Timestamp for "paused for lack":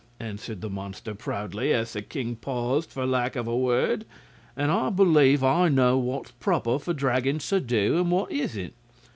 2.35-3.35